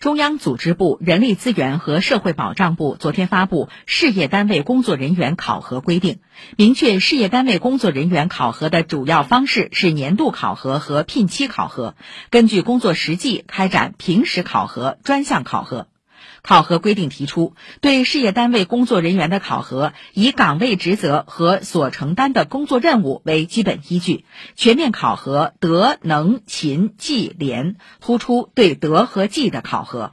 [0.00, 6.14] 中央组织部人力资源和社会保障部昨天发布《事业单位工作人员考核规定》，
[6.56, 11.94] 明确事业单位工作人员考核的主要方式是年度考核和聘期考核，
[12.28, 15.86] 根据工作实际开展平时考核、专项考核。
[16.42, 24.24] 考核规定提出，对事业单位工作人员的考核，以岗位职责和所承担的工作任务为基本依据，
[24.56, 30.12] 全面考核德、能、勤、绩、廉，突出对德和绩的考核。